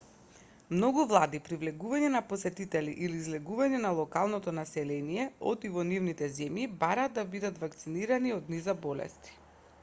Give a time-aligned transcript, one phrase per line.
[0.75, 6.31] многу влади при влегување на посетители или излегување на локалното население од и во нивните
[6.41, 9.39] земји бараат да бидат вакцинирани од низа болести